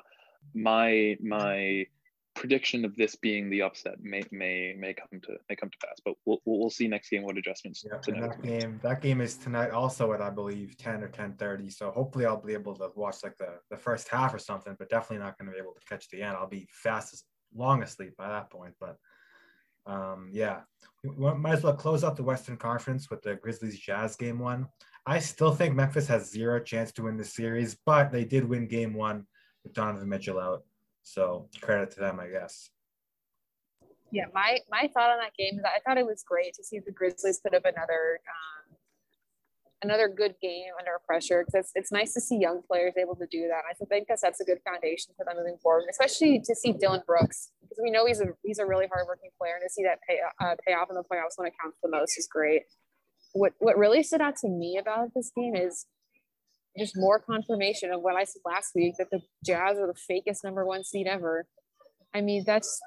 [0.55, 1.87] my my
[2.35, 6.01] prediction of this being the upset may may may come to may come to pass,
[6.05, 7.85] but we'll we'll see next game what adjustments.
[7.85, 11.73] Yeah, that game that game is tonight also at I believe 10 or 10:30.
[11.73, 14.89] So hopefully I'll be able to watch like the, the first half or something, but
[14.89, 16.37] definitely not going to be able to catch the end.
[16.37, 17.25] I'll be fast as
[17.55, 18.75] long asleep by that point.
[18.81, 18.97] But
[19.87, 20.61] um, yeah,
[21.03, 24.69] we might as well close out the Western Conference with the Grizzlies Jazz game one.
[25.09, 28.69] I still think Memphis has zero chance to win the series, but they did win
[28.69, 29.25] game one
[29.65, 30.65] with Donovan Mitchell out.
[31.03, 32.69] So credit to them, I guess.
[34.13, 36.63] Yeah, my my thought on that game is that I thought it was great to
[36.63, 38.77] see the Grizzlies put up another um,
[39.81, 43.27] another good game under pressure because it's, it's nice to see young players able to
[43.31, 43.63] do that.
[43.65, 47.03] I think that sets a good foundation for them moving forward, especially to see Dillon
[47.07, 50.01] Brooks because we know he's a he's a really hardworking player and to see that
[50.07, 52.65] pay uh, pay off in the playoffs when it counts the most is great.
[53.39, 55.87] What what really stood out to me about this game is
[56.79, 60.45] just more confirmation of what I said last week that the Jazz are the fakest
[60.45, 61.47] number one seed ever.
[62.15, 62.81] I mean, that's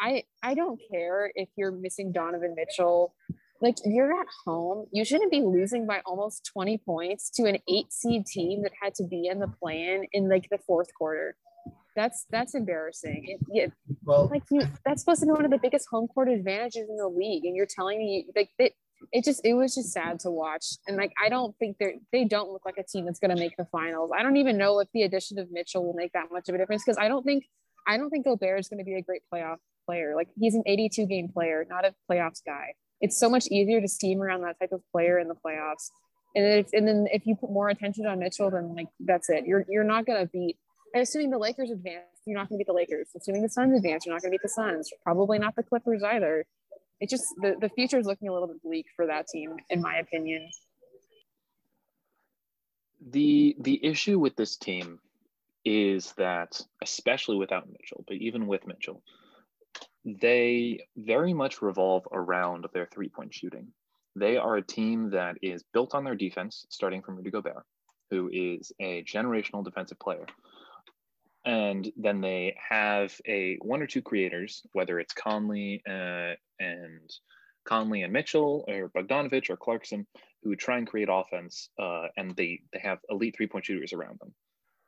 [0.00, 3.14] I I don't care if you're missing Donovan Mitchell.
[3.60, 7.90] Like you're at home, you shouldn't be losing by almost 20 points to an eight
[7.90, 11.36] seed team that had to be in the plan in like the fourth quarter.
[11.94, 13.24] That's that's embarrassing.
[13.26, 13.66] It, yeah,
[14.04, 16.96] Well, like you that's supposed to be one of the biggest home court advantages in
[16.96, 18.74] the league and you're telling me like it,
[19.12, 22.24] it just it was just sad to watch and like i don't think they're they
[22.24, 24.80] don't look like a team that's going to make the finals i don't even know
[24.80, 27.24] if the addition of mitchell will make that much of a difference because i don't
[27.24, 27.44] think
[27.86, 30.62] i don't think gobert is going to be a great playoff player like he's an
[30.66, 34.58] 82 game player not a playoffs guy it's so much easier to steam around that
[34.58, 35.90] type of player in the playoffs
[36.34, 39.46] and if, and then if you put more attention on mitchell then like that's it
[39.46, 40.56] you're you're not going to beat
[40.94, 43.08] assuming the lakers advance you're not going to beat the Lakers.
[43.16, 44.90] Assuming the Suns advance, you're not going to beat the Suns.
[45.02, 46.44] Probably not the Clippers either.
[47.00, 49.82] It just the, the future is looking a little bit bleak for that team, in
[49.82, 50.48] my opinion.
[53.10, 54.98] The the issue with this team
[55.64, 59.02] is that, especially without Mitchell, but even with Mitchell,
[60.04, 63.68] they very much revolve around their three point shooting.
[64.14, 67.64] They are a team that is built on their defense, starting from Rudy Gobert,
[68.10, 70.26] who is a generational defensive player
[71.46, 77.08] and then they have a one or two creators, whether it's Conley uh, and
[77.64, 80.06] Conley and Mitchell or Bogdanovich or Clarkson,
[80.42, 84.18] who try and create offense, uh, and they they have elite three point shooters around
[84.20, 84.34] them.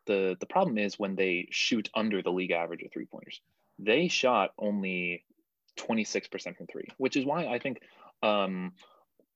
[0.06, 3.40] the The problem is when they shoot under the league average of three pointers.
[3.78, 5.24] They shot only
[5.76, 7.80] twenty six percent from three, which is why I think
[8.22, 8.72] um,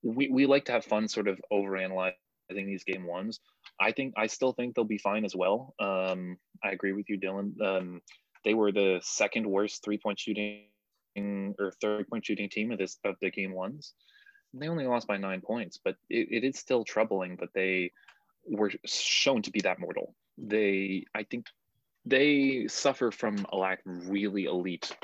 [0.02, 2.14] we we like to have fun, sort of overanalyzing
[2.52, 3.40] these game ones.
[3.80, 5.74] I think I still think they'll be fine as well.
[5.80, 7.60] Um, I agree with you, Dylan.
[7.60, 8.02] Um,
[8.44, 10.64] they were the second worst three point shooting
[11.16, 13.94] or third point shooting team of this of the game ones.
[14.54, 17.92] They only lost by nine points, but it, it is still troubling that they
[18.44, 20.14] were shown to be that mortal.
[20.36, 21.46] They, I think,
[22.04, 24.94] they suffer from a lack of really elite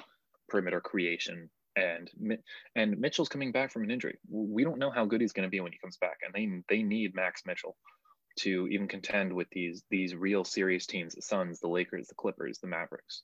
[0.48, 1.48] perimeter creation
[1.78, 2.38] and
[2.74, 4.18] and Mitchell's coming back from an injury.
[4.28, 6.62] We don't know how good he's going to be when he comes back, and they
[6.74, 7.76] they need Max Mitchell
[8.40, 12.58] to even contend with these these real serious teams: the Suns, the Lakers, the Clippers,
[12.58, 13.22] the Mavericks,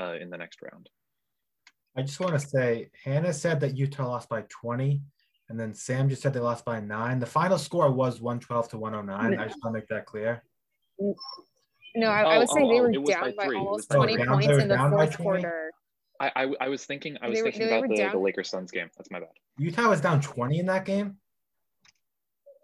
[0.00, 0.88] uh, in the next round.
[1.96, 5.02] I just want to say, Hannah said that Utah lost by 20,
[5.48, 7.18] and then Sam just said they lost by nine.
[7.18, 9.38] The final score was 112 to 109.
[9.38, 10.44] I just want to make that clear.
[11.96, 14.26] No, I, I would oh, say oh, they were down by, by almost 20 down,
[14.28, 15.69] points in the fourth quarter.
[16.20, 18.70] I, I, I was thinking I was they thinking were, about the, the Lakers Suns
[18.70, 18.90] game.
[18.96, 19.30] That's my bad.
[19.58, 21.16] Utah was down 20 in that game.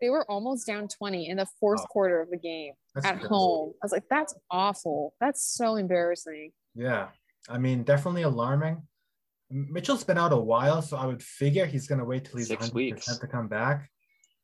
[0.01, 1.87] They were almost down 20 in the fourth oh.
[1.87, 3.73] quarter of the game that's at home.
[3.83, 5.15] I was like, that's awful.
[5.21, 6.53] That's so embarrassing.
[6.75, 7.09] Yeah.
[7.49, 8.83] I mean, definitely alarming.
[9.51, 12.49] Mitchell's been out a while, so I would figure he's going to wait till he's
[12.49, 13.19] Six 100% weeks.
[13.19, 13.91] to come back.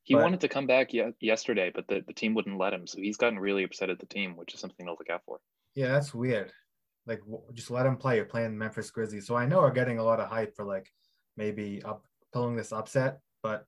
[0.04, 2.86] He but, wanted to come back ye- yesterday, but the, the team wouldn't let him.
[2.86, 5.38] So he's gotten really upset at the team, which is something to look out for.
[5.74, 6.52] Yeah, that's weird.
[7.06, 7.20] Like,
[7.54, 8.16] just let him play.
[8.16, 10.88] You're playing Memphis Grizzlies, so I know we're getting a lot of hype for like
[11.36, 13.66] maybe up pulling this upset, but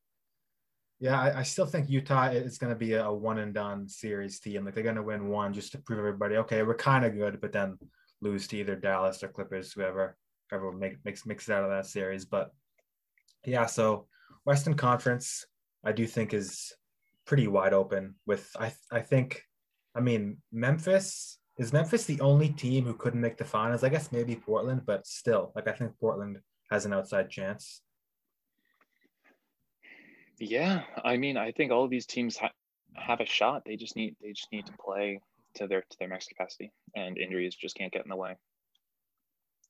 [1.01, 3.89] yeah, I, I still think Utah is going to be a, a, one and done
[3.89, 4.65] series team.
[4.65, 7.41] Like they're going to win one just to prove everybody, okay, we're kind of good,
[7.41, 7.79] but then
[8.21, 10.17] lose to either Dallas or Clippers, whoever
[10.51, 12.25] whoever make, makes it out of that series.
[12.25, 12.53] But
[13.45, 14.07] yeah, so
[14.45, 15.47] Western Conference,
[15.85, 16.73] I do think is
[17.27, 18.15] pretty wide open.
[18.27, 19.43] With I I think,
[19.95, 23.85] I mean Memphis is Memphis the only team who couldn't make the finals?
[23.85, 26.39] I guess maybe Portland, but still, like I think Portland
[26.71, 27.81] has an outside chance.
[30.39, 32.51] Yeah, I mean, I think all of these teams ha-
[32.95, 33.63] have a shot.
[33.65, 35.21] They just need they just need to play
[35.55, 38.37] to their to their max capacity, and injuries just can't get in the way.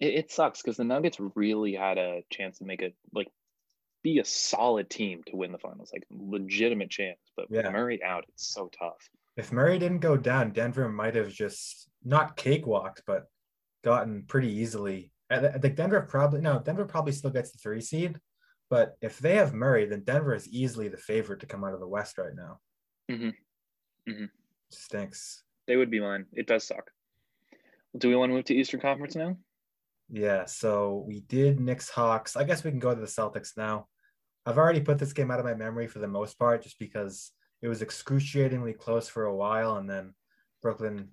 [0.01, 3.29] It, it sucks because the Nuggets really had a chance to make it like
[4.03, 7.21] be a solid team to win the finals, like legitimate chance.
[7.37, 7.69] But yeah.
[7.69, 12.37] Murray out, it's so tough if Murray didn't go down, Denver might have just not
[12.37, 13.25] cakewalked, but
[13.83, 15.13] gotten pretty easily.
[15.31, 18.19] I think Denver probably no, Denver probably still gets the three seed,
[18.71, 21.81] but if they have Murray, then Denver is easily the favorite to come out of
[21.81, 22.61] the West right now.
[23.11, 24.11] Mm-hmm.
[24.11, 24.25] Mm-hmm.
[24.71, 25.43] Stinks.
[25.67, 26.27] They would be mine.
[26.33, 26.91] It does suck.
[27.97, 29.37] Do we want to move to Eastern Conference now?
[30.11, 30.45] Yeah.
[30.45, 32.37] So we did Knicks Hawks.
[32.37, 33.89] I guess we can go to the Celtics now.
[34.47, 37.33] I've already put this game out of my memory for the most part, just because
[37.65, 40.13] it was excruciatingly close for a while, and then
[40.61, 41.09] Brooklyn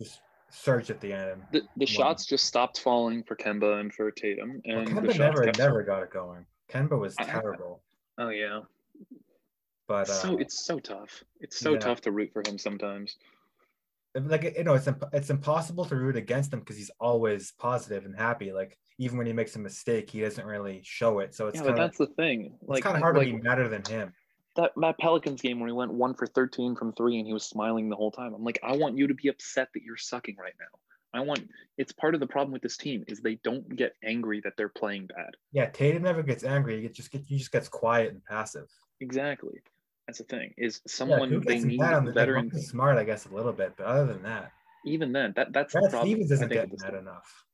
[0.00, 1.42] just surged at the end.
[1.52, 5.52] The, the shots just stopped falling for Kemba and for Tatum, and well, Kemba never
[5.58, 6.46] never got it going.
[6.72, 7.82] Kemba was terrible.
[8.16, 8.60] oh yeah,
[9.86, 11.22] but uh, so it's so tough.
[11.38, 11.80] It's so yeah.
[11.80, 13.18] tough to root for him sometimes.
[14.14, 18.06] Like you know, it's imp- it's impossible to root against him because he's always positive
[18.06, 18.54] and happy.
[18.54, 21.34] Like even when he makes a mistake, he doesn't really show it.
[21.34, 22.54] So it's yeah, kinda, but that's the thing.
[22.62, 24.14] Like, it's kind of hard like, to be better than him
[24.56, 27.44] that that Pelicans game where he went one for 13 from three and he was
[27.44, 28.34] smiling the whole time.
[28.34, 30.78] I'm like, I want you to be upset that you're sucking right now.
[31.18, 34.40] I want it's part of the problem with this team is they don't get angry
[34.42, 35.30] that they're playing bad.
[35.52, 36.82] Yeah, Tatum never gets angry.
[36.82, 38.68] He just get he just gets quiet and passive.
[39.00, 39.60] Exactly.
[40.06, 40.52] That's the thing.
[40.58, 44.06] Is someone yeah, they need the veteran smart, I guess, a little bit, but other
[44.12, 44.52] than that,
[44.84, 46.10] even then, that that's Brad the problem.
[46.10, 47.44] Stevens isn't getting that enough.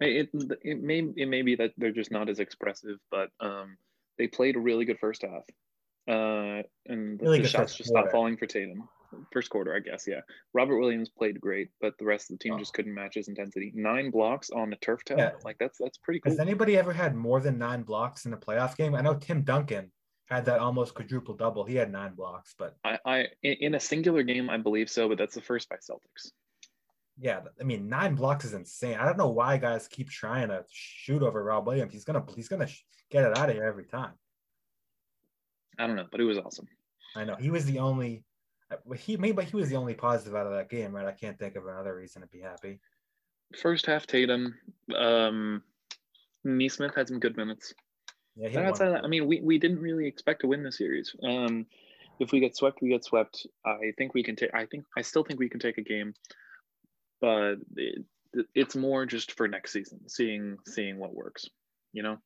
[0.00, 0.30] It,
[0.62, 3.76] it may it may be that they're just not as expressive, but um,
[4.18, 5.44] they played a really good first half,
[6.08, 8.88] uh, and Really the shots just stopped falling for Tatum.
[9.30, 10.20] First quarter, I guess, yeah.
[10.54, 12.58] Robert Williams played great, but the rest of the team Oh.
[12.58, 13.70] just couldn't match his intensity.
[13.74, 15.32] Nine blocks on a turf toe, Yeah.
[15.44, 16.32] like that's that's pretty cool.
[16.32, 18.94] Has anybody ever had more than nine blocks in a playoff game?
[18.94, 19.92] I know Tim Duncan
[20.28, 21.62] had that almost quadruple double.
[21.64, 25.18] He had nine blocks, but I, I in a singular game, I believe so, but
[25.18, 26.32] that's the first by Celtics.
[27.20, 28.96] Yeah, I mean nine blocks is insane.
[28.98, 31.92] I don't know why guys keep trying to shoot over Rob Williams.
[31.92, 34.12] He's gonna he's gonna sh- get it out of here every time.
[35.78, 36.66] I don't know, but it was awesome.
[37.14, 38.24] I know he was the only
[38.70, 41.06] uh, he maybe he was the only positive out of that game, right?
[41.06, 42.80] I can't think of another reason to be happy.
[43.60, 44.54] First half, Tatum,
[44.96, 45.62] um,
[46.44, 47.74] Nesmith had some good minutes.
[48.34, 51.14] Yeah, outside of that, I mean, we, we didn't really expect to win the series.
[51.22, 51.66] Um,
[52.18, 53.46] if we get swept, we get swept.
[53.66, 54.54] I think we can take.
[54.54, 56.14] I think I still think we can take a game,
[57.22, 58.04] but it,
[58.54, 61.48] it's more just for next season, seeing seeing what works.
[61.94, 62.18] You know,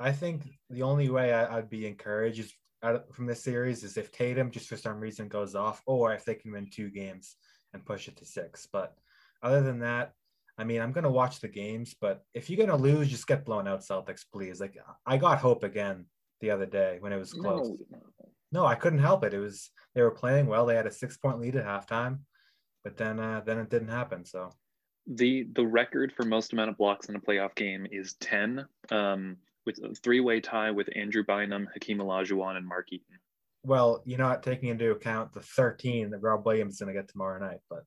[0.00, 3.84] I think the only way I, I'd be encouraged is out of, from this series
[3.84, 6.90] is if Tatum just for some reason goes off, or if they can win two
[6.90, 7.36] games
[7.72, 8.66] and push it to six.
[8.72, 8.94] But
[9.42, 10.12] other than that,
[10.56, 11.94] I mean, I'm gonna watch the games.
[12.00, 14.60] But if you're gonna lose, just get blown out, Celtics, please.
[14.60, 16.06] Like I got hope again
[16.40, 17.68] the other day when it was close.
[17.90, 17.98] no,
[18.52, 19.34] No, I couldn't help it.
[19.34, 20.64] It was they were playing well.
[20.64, 22.20] They had a six point lead at halftime,
[22.84, 24.24] but then uh, then it didn't happen.
[24.24, 24.50] So
[25.06, 28.66] the the record for most amount of blocks in a playoff game is ten.
[28.90, 33.18] Um, with a three way tie with Andrew Bynum, Hakeem Olajuwon, and Mark Eaton.
[33.62, 37.40] well, you're not taking into account the 13 that Rob Williams is gonna get tomorrow
[37.40, 37.84] night, but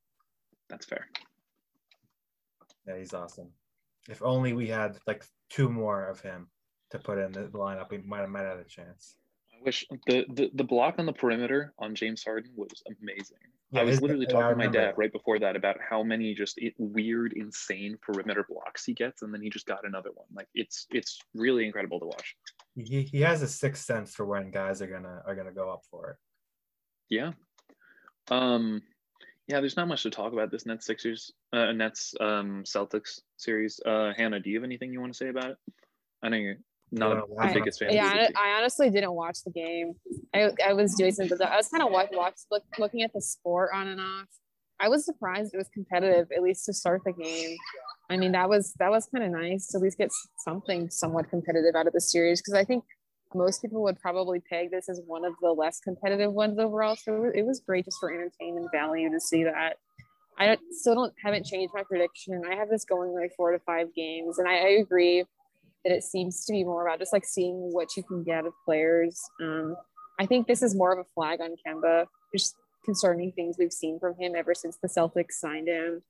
[0.70, 1.08] That's fair.
[2.88, 3.50] yeah, he's awesome.
[4.10, 6.48] If only we had like two more of him
[6.90, 9.16] to put in the lineup, we might have might have had a chance.
[9.54, 13.38] I wish the, the the block on the perimeter on James Harden was amazing.
[13.72, 16.58] Yeah, I was literally talking to my dad right before that about how many just
[16.64, 20.28] i weird, insane perimeter blocks he gets, and then he just got another one.
[20.34, 22.38] Like it's it's really incredible to watch.
[22.76, 25.82] He, he has a sixth sense for when guys are gonna are gonna go up
[25.92, 26.16] for it.
[27.10, 27.32] Yeah.
[28.32, 28.82] Um.
[29.48, 33.82] Yeah, there's not much to talk about this Nets Sixers, uh, Nets um Celtics series.
[33.86, 35.58] Uh, Hannah, do you have anything you want to say about it?
[36.24, 36.58] I know you're
[36.92, 37.92] not wanna the biggest fan.
[37.92, 39.94] Yeah, of I, the I honestly didn't watch the game.
[40.34, 41.38] I, I was doing something.
[41.42, 44.28] I was kind of watch, watch, look, looking at the sport on and off.
[44.80, 47.58] I was surprised it was competitive, at least to start the game.
[48.10, 50.12] I mean, that was that was kind of nice to at least get
[50.46, 52.84] something somewhat competitive out of the series because I think
[53.36, 56.96] most people would probably peg this as one of the less competitive ones overall.
[56.96, 59.78] So it was, it was great just for entertainment value to see that.
[60.40, 62.44] I don't- still don't haven't changed my prediction.
[62.50, 65.26] I have this going like four to five games, and I, I agree
[65.88, 68.54] that it seems to be more about just like seeing what you can get of
[68.66, 69.22] players.
[69.42, 69.76] Um,
[70.20, 74.00] I think this is more of a flag on Kemba, just concerning things we've seen
[74.00, 76.02] from him ever since the Celtics signed him.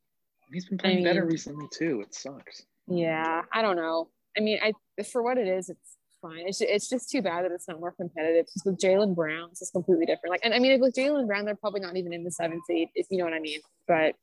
[0.52, 2.02] He's been playing better mean- recently too.
[2.02, 2.63] It sucks.
[2.88, 4.10] Yeah, I don't know.
[4.38, 4.72] I mean, I
[5.04, 6.48] for what it is, it's fine.
[6.48, 8.46] It's just, it's just too bad that it's not more competitive.
[8.46, 10.32] Because with Jaylen Brown, it's just completely different.
[10.32, 12.90] Like, and I mean, with Jaylen Brown, they're probably not even in the seventh eight,
[12.96, 13.60] if you know what I mean.
[13.88, 14.16] But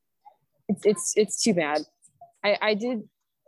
[0.69, 1.83] it's it's it's too bad.
[2.43, 3.03] I I did.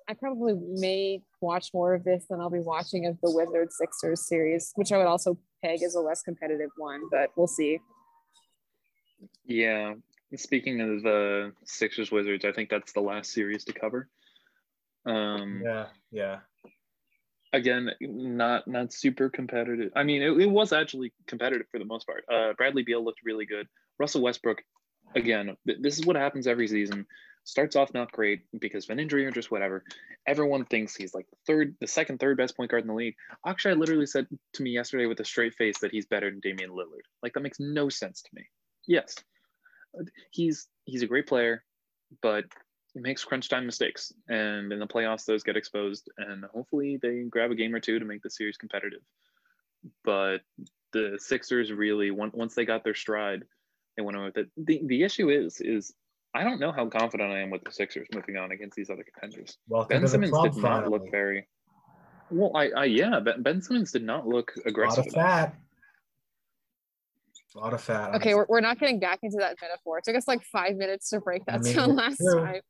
[0.08, 4.26] I probably may watch more of this than I'll be watching of the Wizards Sixers
[4.26, 7.02] series, which I would also peg as a less competitive one.
[7.10, 7.80] But we'll see.
[9.44, 9.94] Yeah.
[10.36, 14.08] Speaking of the Sixers Wizards, I think that's the last series to cover.
[15.06, 16.38] Um, Yeah, yeah.
[17.52, 19.90] Again, not not super competitive.
[19.96, 22.24] I mean, it, it was actually competitive for the most part.
[22.30, 23.66] Uh, Bradley Beal looked really good.
[23.98, 24.62] Russell Westbrook,
[25.16, 27.06] again, th- this is what happens every season.
[27.44, 29.84] Starts off not great because of an injury or just whatever.
[30.26, 33.14] Everyone thinks he's like the third, the second, third best point guard in the league.
[33.44, 36.70] I literally said to me yesterday with a straight face that he's better than Damian
[36.70, 37.06] Lillard.
[37.22, 38.42] Like that makes no sense to me.
[38.86, 39.14] Yes,
[40.30, 41.64] he's he's a great player,
[42.20, 42.44] but
[42.94, 46.08] he makes crunch time mistakes, and in the playoffs those get exposed.
[46.18, 49.02] And hopefully they grab a game or two to make the series competitive.
[50.04, 50.38] But
[50.92, 53.44] the Sixers really once they got their stride,
[53.96, 54.48] they went on with it.
[54.56, 55.94] The the issue is is
[56.34, 59.04] I don't know how confident I am with the Sixers moving on against these other
[59.04, 59.56] contenders.
[59.68, 61.46] Welcome Ben Simmons did not look very
[62.30, 62.52] well.
[62.54, 65.06] I, I yeah, Ben, ben Simmons did not look aggressive.
[65.06, 65.26] A lot of enough.
[65.26, 65.56] fat.
[67.54, 68.14] A lot of fat.
[68.16, 69.96] Okay, we're, we're not getting back into that metaphor.
[69.98, 72.44] It took us like five minutes to break I that mean, down last true.
[72.44, 72.60] time.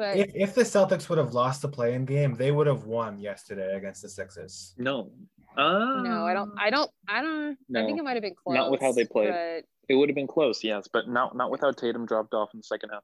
[0.00, 3.18] But if, if the Celtics would have lost the playing game, they would have won
[3.18, 4.72] yesterday against the Sixers.
[4.78, 5.10] No,
[5.58, 6.52] uh, no, I don't.
[6.58, 6.90] I don't.
[7.06, 7.58] I don't.
[7.68, 8.54] No, I think it might have been close.
[8.56, 9.28] not with how they played.
[9.28, 12.60] But It would have been close, yes, but not not without Tatum dropped off in
[12.60, 13.02] the second half.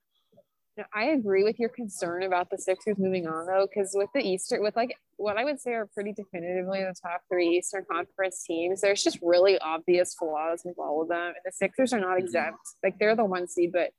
[0.79, 4.21] no, I agree with your concern about the Sixers moving on though, because with the
[4.27, 8.43] Easter, with like what I would say are pretty definitively the top three Eastern Conference
[8.47, 12.17] teams, there's just really obvious flaws with all of them, and the Sixers are not
[12.17, 12.21] Mhm.
[12.21, 12.61] exempt.
[12.83, 13.91] Like they're the one seed, but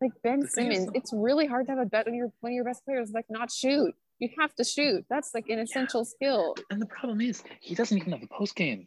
[0.00, 2.64] Like Ben Simmons, it's really hard to have a bet when your one of your
[2.64, 3.94] best players like not shoot.
[4.18, 5.04] You have to shoot.
[5.08, 6.54] That's like an essential skill.
[6.70, 8.86] And the problem is, he doesn't even have a post game.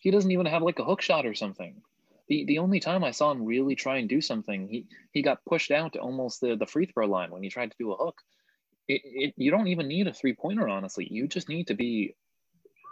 [0.00, 1.82] He doesn't even have like a hook shot or something.
[2.28, 5.44] The the only time I saw him really try and do something, he he got
[5.44, 7.96] pushed out to almost the, the free throw line when he tried to do a
[7.96, 8.20] hook.
[8.88, 11.06] It, it you don't even need a three pointer, honestly.
[11.10, 12.14] You just need to be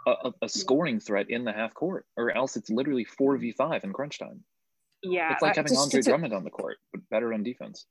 [0.05, 3.51] a, a, a scoring threat in the half court, or else it's literally four v
[3.51, 4.43] five in crunch time.
[5.01, 7.85] Yeah, It's like having just Andre to, Drummond on the court, but better on defense.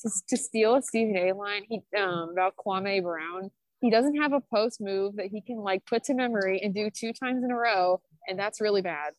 [0.00, 1.32] to, to steal a Stephen A.
[1.32, 3.50] line, he um about Kwame Brown.
[3.80, 6.90] He doesn't have a post move that he can like put to memory and do
[6.90, 9.12] two times in a row, and that's really bad.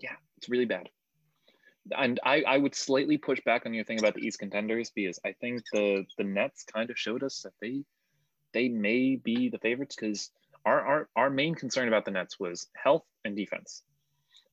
[0.00, 0.88] Yeah, it's really bad.
[1.96, 5.18] And I, I would slightly push back on your thing about the East contenders because
[5.24, 7.84] I think the the Nets kind of showed us that they
[8.52, 10.30] they may be the favorites because
[10.64, 13.82] our, our our main concern about the Nets was health and defense.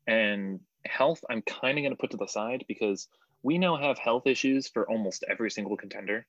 [0.07, 3.07] And health I'm kind of going to put to the side because
[3.43, 6.25] we now have health issues for almost every single contender.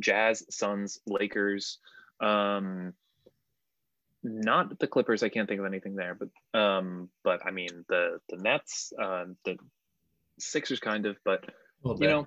[0.00, 1.78] Jazz, Suns, Lakers,
[2.20, 2.94] um
[4.26, 5.22] not the Clippers.
[5.22, 9.36] I can't think of anything there, but um, but I mean the the Nets, um,
[9.44, 9.56] the
[10.38, 11.16] Sixers, kind of.
[11.24, 11.44] But
[11.84, 12.08] you bit.
[12.08, 12.26] know,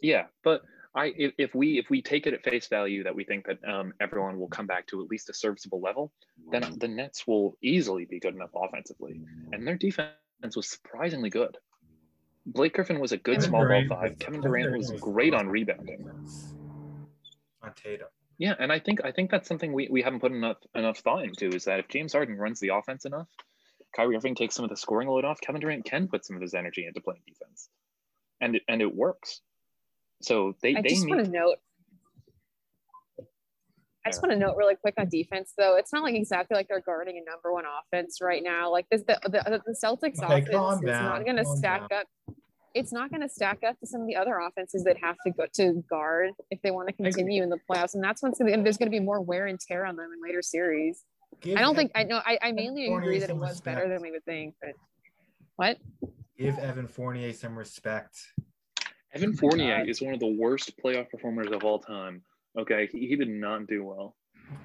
[0.00, 0.26] yeah.
[0.42, 0.62] But
[0.94, 3.58] I if, if we if we take it at face value that we think that
[3.66, 6.12] um, everyone will come back to at least a serviceable level,
[6.50, 9.20] then the Nets will easily be good enough offensively,
[9.52, 10.10] and their defense
[10.56, 11.56] was surprisingly good.
[12.44, 14.18] Blake Griffin was a good Kevin small ball five.
[14.18, 16.10] Kevin Durant was great on rebounding.
[17.62, 18.08] On Tatum.
[18.38, 21.24] Yeah, and I think I think that's something we, we haven't put enough enough thought
[21.24, 23.28] into is that if James Harden runs the offense enough,
[23.94, 26.42] Kyrie Irving takes some of the scoring load off, Kevin Durant can put some of
[26.42, 27.68] his energy into playing defense,
[28.40, 29.40] and it, and it works.
[30.22, 31.58] So they I they just need want to note.
[34.04, 35.76] I just want to note really quick on defense, though.
[35.76, 38.70] It's not like exactly like they're guarding a number one offense right now.
[38.70, 42.00] Like this, the the, the Celtics Okay, offense is not going to stack down.
[42.00, 42.06] up.
[42.74, 45.32] It's not going to stack up to some of the other offenses that have to
[45.32, 48.78] go to guard if they want to continue in the playoffs, and that's when there's
[48.78, 51.04] going to be more wear and tear on them in later series.
[51.40, 52.20] Give I don't think I know.
[52.24, 54.72] I, I mainly Fournier agree that it some was better than we would think, but
[55.56, 55.78] what?
[56.38, 58.18] give Evan Fournier some respect.
[59.14, 59.88] Evan Fournier God.
[59.88, 62.22] is one of the worst playoff performers of all time.
[62.58, 64.16] Okay, he, he did not do well.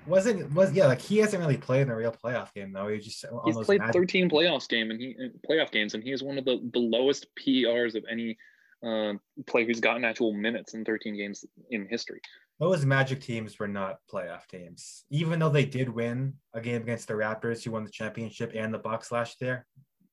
[0.06, 2.88] Wasn't was yeah like he hasn't really played in a real playoff game though.
[2.90, 5.16] He just He's played Magic- 13 playoffs game and he
[5.50, 8.38] playoff games, and he is one of the, the lowest PERs of any
[8.86, 9.14] uh,
[9.46, 12.20] player who's gotten actual minutes in 13 games in history.
[12.60, 17.08] Those Magic teams were not playoff teams, even though they did win a game against
[17.08, 19.66] the Raptors, who won the championship, and the Bucks last year.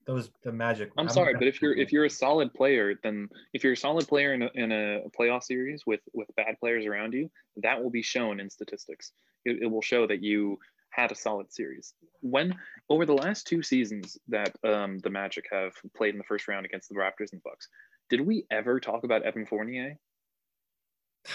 [0.07, 0.90] Those the Magic.
[0.98, 4.07] I'm sorry, but if you're if you're a solid player, then if you're a solid
[4.07, 7.90] player in a, in a playoff series with with bad players around you, that will
[7.90, 9.12] be shown in statistics.
[9.44, 10.59] It, it will show that you
[10.90, 11.94] had a solid series.
[12.20, 12.55] When
[12.88, 16.66] over the last two seasons that um, the Magic have played in the first round
[16.66, 17.68] against the Raptors and Bucks,
[18.11, 19.98] did we ever talk about Evan Fournier?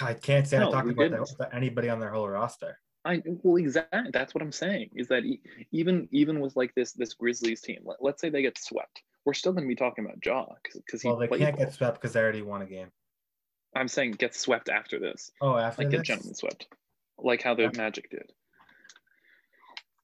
[0.01, 1.37] I can't say No, I talked about didn't.
[1.39, 2.77] that, anybody on their whole roster.
[3.09, 4.11] I well, exactly.
[4.13, 4.91] That's what I'm saying.
[4.95, 5.23] Is that
[5.71, 9.33] even even with like this this Grizzlies team, let, let's say they get swept, we're
[9.33, 11.65] still going to be talking about Ja because Well, they can't well.
[11.65, 12.91] get swept because they already won a game.
[13.75, 15.31] I'm saying get swept after this.
[15.41, 16.07] Oh, after like get this?
[16.07, 16.67] gentlemen swept,
[17.17, 17.71] like how the Yeah.
[17.75, 18.31] Magic did.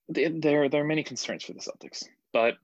[0.09, 2.55] There, there, there are many concerns for the Celtics, but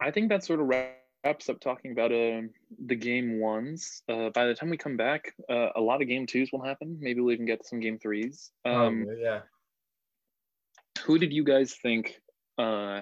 [0.00, 2.42] I think that sort of wraps up talking about uh,
[2.86, 4.02] the game ones.
[4.08, 6.98] Uh, by the time we come back, uh, a lot of game twos will happen.
[7.00, 8.50] Maybe we'll even get some game threes.
[8.64, 9.40] Um, oh, yeah.
[11.08, 12.20] Who did you guys think?
[12.58, 13.00] Uh,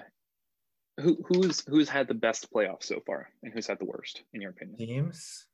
[0.97, 4.41] who who's who's had the best playoffs so far, and who's had the worst, in
[4.41, 4.77] your opinion?
[4.77, 5.45] Teams.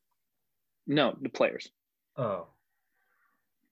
[0.85, 1.67] No, the players.
[2.15, 2.47] Oh.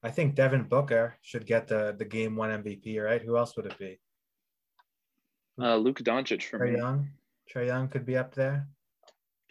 [0.04, 3.22] I think Devin Booker should get the the game one MVP, right?
[3.22, 4.00] Who else would it be?
[5.62, 6.80] Uh, Luka Doncic for Trae me.
[6.80, 7.10] Young.
[7.54, 8.68] Trae Young could be up there.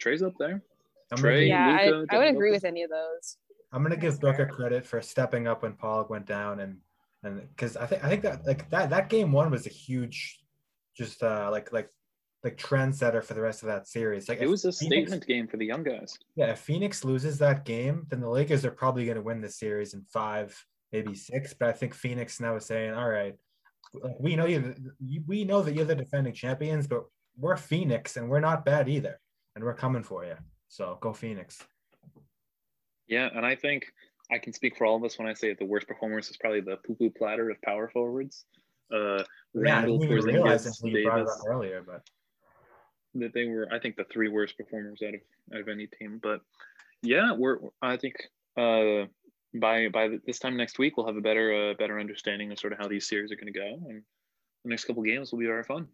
[0.03, 0.61] Trae's up there.
[1.09, 2.55] I'm Trae, yeah, I, Luka, I would Devin agree Booker.
[2.55, 3.37] with any of those.
[3.71, 6.79] I'm gonna give Booker credit for stepping up when Pollock went down and
[7.23, 10.39] and because I think I think that like that that game one was a huge
[10.95, 11.89] just uh like like
[12.43, 14.27] like trendsetter for the rest of that series.
[14.27, 16.17] Like It was a Phoenix- statement game for the young guys.
[16.35, 19.49] Yeah, if Phoenix loses that game, then the Lakers are probably going to win the
[19.49, 20.59] series in five,
[20.91, 21.53] maybe six.
[21.53, 23.35] But I think Phoenix now is saying, "All right,
[24.19, 24.73] we know you.
[24.99, 27.03] you- We know that you're the defending champions, but
[27.37, 29.19] we're Phoenix, and we're not bad either,
[29.55, 30.35] and we're coming for you.
[30.67, 31.63] So go Phoenix."
[33.07, 33.85] Yeah, and I think
[34.31, 36.37] I can speak for all of us when I say that the worst performance is
[36.37, 38.45] probably the poo poo platter of power forwards.
[38.91, 39.23] Uh,
[39.53, 42.01] Yeah, I didn't realize Porzingis, until you brought it up earlier, but
[43.15, 45.21] That they were, I think, the three worst performers out of
[45.53, 46.19] out of any team.
[46.23, 46.41] But
[47.01, 47.59] yeah, we're.
[47.81, 48.15] I think
[48.57, 49.07] uh,
[49.53, 52.73] by by this time next week we'll have a better uh, better understanding of sort
[52.73, 54.03] of how these series are going to go, and
[54.63, 55.89] the next couple games will be very fun.